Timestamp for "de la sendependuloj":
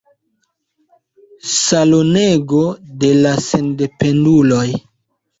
3.03-4.63